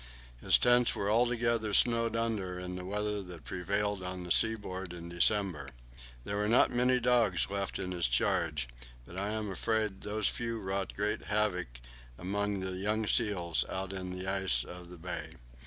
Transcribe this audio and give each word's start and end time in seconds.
His 0.41 0.57
tents 0.57 0.95
were 0.95 1.11
altogether 1.11 1.75
snowed 1.75 2.15
under 2.15 2.57
in 2.57 2.73
the 2.75 2.83
weather 2.85 3.21
that 3.21 3.43
prevailed 3.43 4.01
on 4.01 4.23
the 4.23 4.31
seaboard 4.31 4.93
in 4.93 5.09
December. 5.09 5.69
There 6.23 6.37
were 6.37 6.47
not 6.49 6.71
many 6.71 6.99
dogs 6.99 7.47
left 7.51 7.77
in 7.77 7.91
his 7.91 8.07
charge, 8.07 8.67
but 9.05 9.15
I 9.15 9.29
am 9.29 9.51
afraid 9.51 10.01
those 10.01 10.27
few 10.27 10.59
wrought 10.59 10.95
great 10.95 11.25
havoc 11.25 11.79
among 12.17 12.61
the 12.61 12.71
young 12.77 13.05
seals 13.05 13.63
out 13.69 13.93
on 13.93 14.09
the 14.09 14.25
ice 14.25 14.63
of 14.63 14.89
the 14.89 14.97
bay. 14.97 15.35